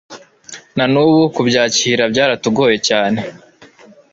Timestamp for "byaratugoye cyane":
2.13-3.19